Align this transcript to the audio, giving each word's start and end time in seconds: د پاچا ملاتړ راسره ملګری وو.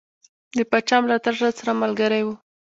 د 0.57 0.59
پاچا 0.71 0.97
ملاتړ 1.03 1.33
راسره 1.43 1.71
ملګری 1.81 2.21
وو. 2.23 2.35